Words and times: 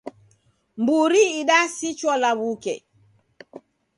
Mburi 0.81 1.23
idasichwa 1.41 2.13
lawuke. 2.21 2.75